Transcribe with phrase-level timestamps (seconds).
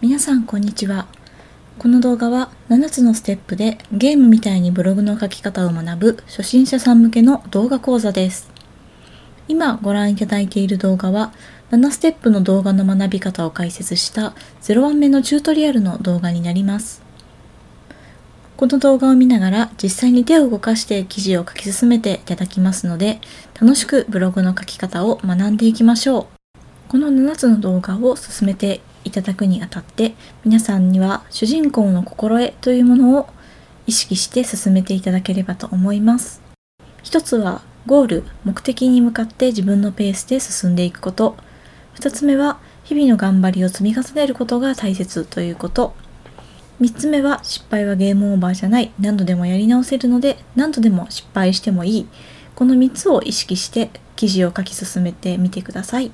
[0.00, 1.08] 皆さんこんにちは。
[1.76, 8.48] この動画は7つのステップでゲームみたいにブログの書き方を学ぶ初心者さん向けの動画講座です。
[9.48, 11.32] 今ご覧いただいている動画は
[11.72, 17.02] 7ステップの動画の学び方を解説した0番目のチュートリアルの動画になります。
[18.56, 23.20] この動画を見ながら実際に手を動かして記事を書き進めていただきますので
[23.60, 26.38] 楽しくブログの書き方を学んでいきましょう。
[26.88, 30.14] この7つの動画を進めていただくにあたって
[30.44, 33.28] 皆さんには主人公の心得というものを
[33.86, 36.42] 意識して進めていただければと思います。
[37.02, 41.36] 一つはゴール目的に向かって自分のペースで進んでいくこと。
[41.94, 45.94] 二つ目は日々の頑張りを積み重ねることが大切ということ。
[46.80, 48.92] 3つ目は失敗はゲームオーバーじゃない。
[49.00, 52.06] 何度でもやり直せるので何度でも失敗してもいい。
[52.54, 56.12] この3つを意識して記事を書き進めてみてください。